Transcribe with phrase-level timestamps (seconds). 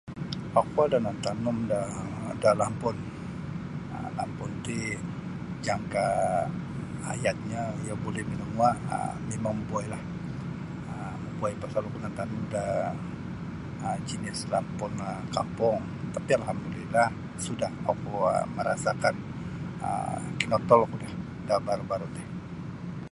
[0.61, 1.79] Oku ada nantanum da
[2.41, 2.95] da lampun
[3.95, 4.77] um lampun ti
[5.65, 6.05] jangka
[7.07, 10.03] hayatnyo iyo buli minangua um mimang mabuwailah
[11.23, 12.63] mabuwai pasal oku nantanum da
[14.07, 14.91] jinis lampun
[15.35, 15.77] kampung
[16.15, 17.07] tapi alhamdulillah
[17.45, 18.13] sudah oku
[18.55, 19.15] merasakan
[20.39, 21.11] kinotolku nio
[21.47, 22.23] da baru-baru ti.